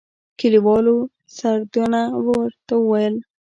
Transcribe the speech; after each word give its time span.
کلیوالو 0.39 0.97
سردنه 1.37 2.03
ورته 2.25 2.75
ويل. 2.89 3.15